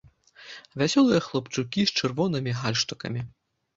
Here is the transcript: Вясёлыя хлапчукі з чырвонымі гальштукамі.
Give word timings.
Вясёлыя 0.81 1.21
хлапчукі 1.27 1.81
з 1.91 2.07
чырвонымі 2.07 2.51
гальштукамі. 2.63 3.21